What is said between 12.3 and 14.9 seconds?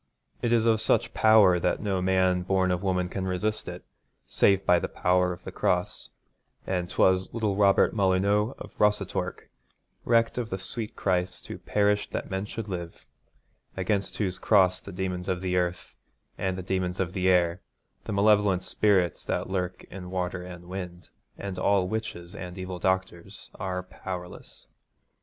men should live against whose Cross